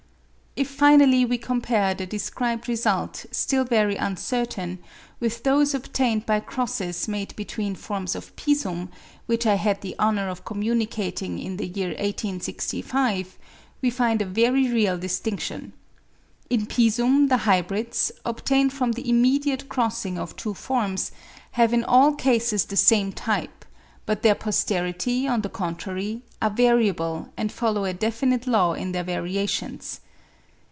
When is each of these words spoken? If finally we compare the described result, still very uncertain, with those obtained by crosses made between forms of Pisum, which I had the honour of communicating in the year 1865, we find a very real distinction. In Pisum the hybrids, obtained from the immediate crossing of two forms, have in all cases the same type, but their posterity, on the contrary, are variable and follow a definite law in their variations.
If 0.57 0.69
finally 0.69 1.23
we 1.23 1.37
compare 1.37 1.93
the 1.93 2.05
described 2.05 2.67
result, 2.67 3.25
still 3.31 3.63
very 3.63 3.95
uncertain, 3.95 4.79
with 5.17 5.43
those 5.43 5.73
obtained 5.73 6.25
by 6.25 6.41
crosses 6.41 7.07
made 7.07 7.33
between 7.37 7.73
forms 7.73 8.15
of 8.15 8.35
Pisum, 8.35 8.89
which 9.27 9.45
I 9.45 9.55
had 9.55 9.79
the 9.79 9.95
honour 9.97 10.27
of 10.27 10.43
communicating 10.43 11.39
in 11.39 11.55
the 11.55 11.67
year 11.67 11.91
1865, 11.91 13.39
we 13.81 13.89
find 13.89 14.21
a 14.21 14.25
very 14.25 14.69
real 14.69 14.97
distinction. 14.97 15.71
In 16.49 16.65
Pisum 16.65 17.29
the 17.29 17.37
hybrids, 17.37 18.11
obtained 18.25 18.73
from 18.73 18.91
the 18.91 19.09
immediate 19.09 19.69
crossing 19.69 20.17
of 20.19 20.35
two 20.35 20.53
forms, 20.53 21.13
have 21.51 21.71
in 21.71 21.85
all 21.85 22.13
cases 22.13 22.65
the 22.65 22.75
same 22.75 23.13
type, 23.13 23.63
but 24.05 24.21
their 24.21 24.35
posterity, 24.35 25.29
on 25.29 25.43
the 25.43 25.49
contrary, 25.49 26.23
are 26.41 26.49
variable 26.51 27.29
and 27.37 27.53
follow 27.53 27.85
a 27.85 27.93
definite 27.93 28.47
law 28.47 28.73
in 28.73 28.91
their 28.91 29.05
variations. 29.05 30.01